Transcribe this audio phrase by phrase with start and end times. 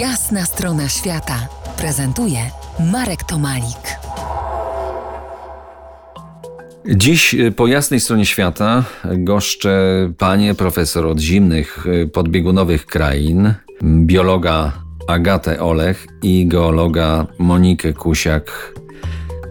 [0.00, 1.48] Jasna strona świata
[1.78, 2.38] prezentuje
[2.92, 3.98] Marek Tomalik.
[6.94, 9.78] Dziś y, po jasnej stronie świata goszczę
[10.18, 14.72] panie profesor od zimnych y, podbiegunowych krain, biologa
[15.08, 18.74] Agatę Olech i geologa Monikę Kusiak.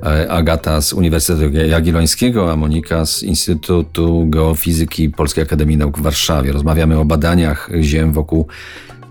[0.05, 6.51] E, Agata z Uniwersytetu Jagiellońskiego, a Monika z Instytutu Geofizyki Polskiej Akademii Nauk w Warszawie.
[6.51, 8.47] Rozmawiamy o badaniach ziem wokół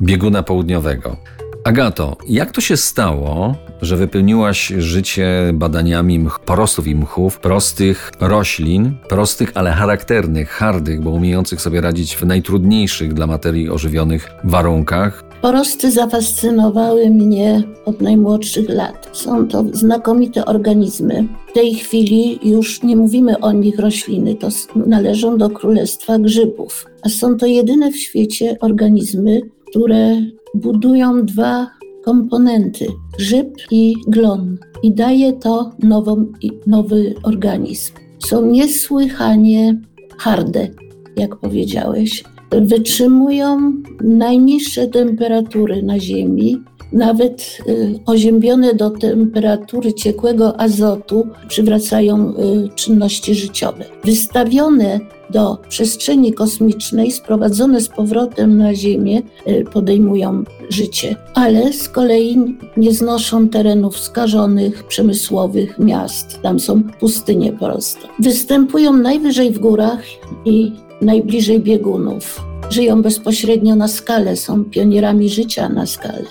[0.03, 1.17] bieguna południowego.
[1.65, 8.97] Agato, jak to się stało, że wypełniłaś życie badaniami mch, porostów i mchów, prostych roślin,
[9.09, 15.24] prostych, ale charakternych, hardych, bo umiejących sobie radzić w najtrudniejszych dla materii ożywionych warunkach?
[15.45, 19.09] Porosty zafascynowały mnie od najmłodszych lat.
[19.13, 21.29] Są to znakomite organizmy.
[21.49, 26.87] W tej chwili już nie mówimy o nich rośliny, to należą do królestwa grzybów.
[27.03, 30.17] A są to jedyne w świecie organizmy, które
[30.55, 31.71] budują dwa
[32.05, 32.87] komponenty
[33.19, 36.27] grzyb i glon i daje to nową,
[36.67, 37.93] nowy organizm.
[38.19, 39.81] Są niesłychanie
[40.19, 40.69] harde,
[41.17, 42.25] jak powiedziałeś.
[42.51, 46.63] Wytrzymują najniższe temperatury na Ziemi,
[46.95, 52.35] nawet y, oziębione do temperatury ciekłego azotu przywracają y,
[52.75, 53.85] czynności życiowe.
[54.05, 62.57] Wystawione do przestrzeni kosmicznej, sprowadzone z powrotem na Ziemię, y, podejmują życie, ale z kolei
[62.77, 66.43] nie znoszą terenów skażonych, przemysłowych, miast.
[66.43, 68.09] Tam są pustynie prosto.
[68.19, 70.03] Występują najwyżej w górach
[70.45, 70.73] i
[71.05, 72.43] najbliżej biegunów.
[72.71, 76.25] Żyją bezpośrednio na skale, są pionierami życia na skale.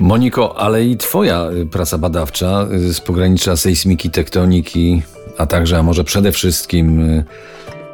[0.00, 5.02] Moniko, ale i Twoja y, praca badawcza y, z pogranicza sejsmiki, tektoniki,
[5.38, 7.24] a także, a może przede wszystkim y,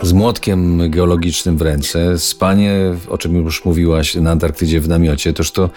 [0.02, 2.72] z młotkiem geologicznym w ręce, spanie,
[3.08, 5.70] o czym już mówiłaś, na Antarktydzie w namiocie, toż to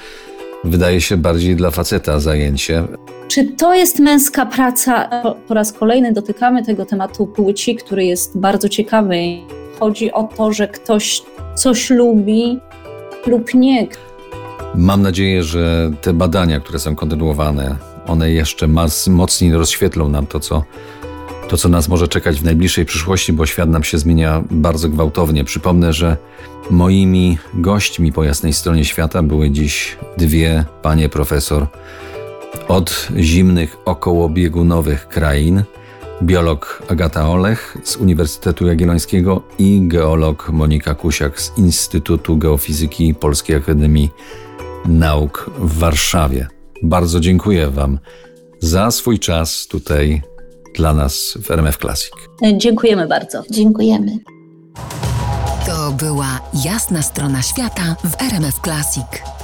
[0.63, 2.83] wydaje się bardziej dla faceta zajęcie.
[3.27, 5.09] Czy to jest męska praca?
[5.47, 9.15] Po raz kolejny dotykamy tego tematu płci, który jest bardzo ciekawy.
[9.79, 11.21] Chodzi o to, że ktoś
[11.55, 12.59] coś lubi
[13.27, 13.87] lub nie.
[14.75, 17.75] Mam nadzieję, że te badania, które są kontynuowane,
[18.07, 18.67] one jeszcze
[19.07, 20.63] mocniej rozświetlą nam to co,
[21.49, 25.43] to, co nas może czekać w najbliższej przyszłości, bo świat nam się zmienia bardzo gwałtownie.
[25.43, 26.17] Przypomnę, że
[26.69, 31.67] moimi gośćmi po jasnej stronie świata były dziś dwie panie profesor
[32.67, 35.63] od zimnych okołobiegunowych krain.
[36.23, 44.09] Biolog Agata Olech z Uniwersytetu Jagiellońskiego i geolog Monika Kusiak z Instytutu Geofizyki Polskiej Akademii
[44.85, 46.47] Nauk w Warszawie.
[46.83, 47.99] Bardzo dziękuję Wam
[48.59, 50.21] za swój czas tutaj
[50.75, 52.13] dla nas w RMF Classic.
[52.57, 53.43] Dziękujemy bardzo.
[53.51, 54.17] Dziękujemy.
[55.65, 59.34] To była jasna strona świata w RMF Classic.